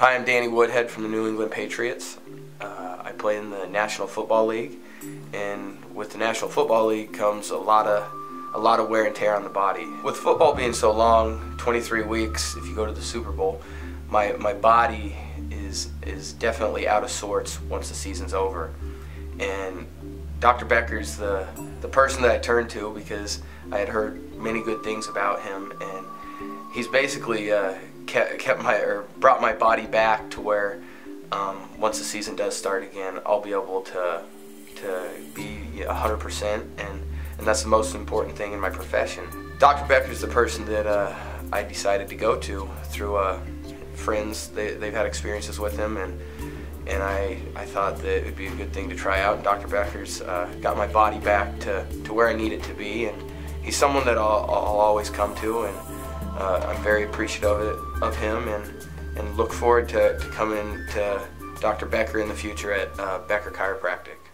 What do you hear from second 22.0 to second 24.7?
that I turn to because I had heard many